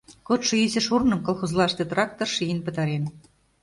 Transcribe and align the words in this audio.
Кодшо 0.27 0.53
ийысе 0.63 0.81
шурным 0.87 1.19
колхозлаште 1.25 1.83
трактор 1.91 2.27
шийын 2.35 2.59
пытарен. 2.65 3.03